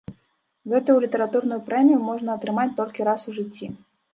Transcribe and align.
Гэтую 0.71 0.95
літаратурную 1.03 1.61
прэмію 1.69 1.99
можна 2.09 2.29
атрымаць 2.39 2.67
толькі 2.81 3.07
раз 3.11 3.21
у 3.33 3.37
жыцці. 3.37 3.73